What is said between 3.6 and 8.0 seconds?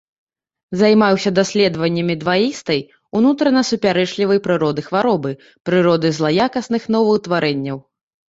супярэчлівай прыроды хваробы, прыроды злаякасных новаўтварэнняў.